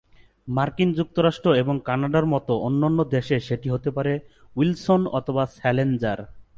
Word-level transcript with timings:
মার্কিন 0.47 0.89
যুক্তরাষ্ট্র 0.97 1.49
এবং 1.53 1.75
কানাডার 1.87 2.25
মতো 2.25 2.53
অন্যান্য 2.67 2.99
দেশে 3.15 3.37
সেটি 3.39 3.67
হতে 3.69 3.89
পারে 3.97 4.13
উইলসন 4.55 5.01
অথবা 5.19 5.43
স্ল্যাজেঞ্জার। 5.53 6.19